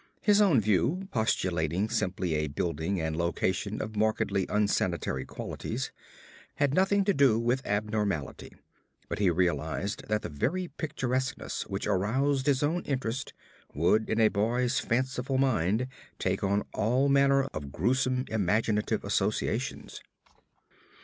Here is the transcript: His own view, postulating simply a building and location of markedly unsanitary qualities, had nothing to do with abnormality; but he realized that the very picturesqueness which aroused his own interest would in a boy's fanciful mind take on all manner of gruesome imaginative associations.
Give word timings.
His 0.21 0.41
own 0.41 0.59
view, 0.59 1.07
postulating 1.11 1.87
simply 1.87 2.33
a 2.33 2.47
building 2.47 2.99
and 2.99 3.15
location 3.15 3.79
of 3.79 3.95
markedly 3.95 4.47
unsanitary 4.49 5.25
qualities, 5.25 5.91
had 6.55 6.73
nothing 6.73 7.03
to 7.05 7.13
do 7.13 7.37
with 7.37 7.63
abnormality; 7.67 8.53
but 9.09 9.19
he 9.19 9.29
realized 9.29 10.07
that 10.07 10.23
the 10.23 10.27
very 10.29 10.69
picturesqueness 10.69 11.67
which 11.67 11.85
aroused 11.85 12.47
his 12.47 12.63
own 12.63 12.81
interest 12.85 13.33
would 13.75 14.09
in 14.09 14.19
a 14.19 14.29
boy's 14.29 14.79
fanciful 14.79 15.37
mind 15.37 15.85
take 16.17 16.43
on 16.43 16.63
all 16.73 17.07
manner 17.07 17.43
of 17.53 17.71
gruesome 17.71 18.25
imaginative 18.29 19.03
associations. 19.03 20.01